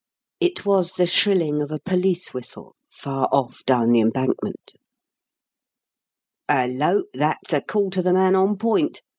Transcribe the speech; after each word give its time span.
It 0.39 0.65
was 0.65 0.93
the 0.93 1.05
shrilling 1.05 1.61
of 1.61 1.71
a 1.71 1.77
police 1.77 2.33
whistle, 2.33 2.75
far 2.89 3.29
off 3.31 3.61
down 3.67 3.91
the 3.91 3.99
Embankment. 3.99 4.73
"Hullo! 6.49 7.03
That's 7.13 7.53
a 7.53 7.61
call 7.61 7.91
to 7.91 8.01
the 8.01 8.11
man 8.13 8.33
on 8.33 8.57
point!" 8.57 9.03